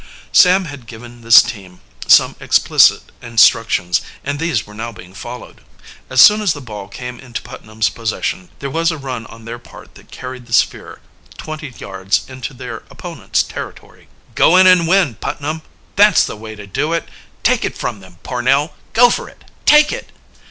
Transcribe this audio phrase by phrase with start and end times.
[0.31, 5.61] Sam had given his team some explicit instructions, and these were now being followed.
[6.09, 9.59] As soon as the ball came into Putnam's possession there was a run on their
[9.59, 11.01] part that carried the sphere
[11.37, 14.07] twenty yards into their opponents territory.
[14.33, 15.61] "Go in and win, Putnam!"
[15.95, 17.07] "That's the way to do it!"
[17.43, 18.73] "Take it from them, Pornell!
[18.93, 19.45] Go for it!
[19.67, 20.11] Take it!"